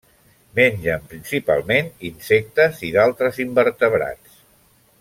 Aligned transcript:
Mengen 0.59 1.03
principalment 1.11 1.91
insectes 2.09 2.81
i 2.89 2.91
d'altres 2.97 3.39
invertebrats. 3.45 4.41